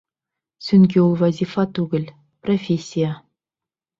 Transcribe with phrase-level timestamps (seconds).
[0.67, 2.09] Сөнки ул вазифа түгел,
[2.47, 3.13] профессия.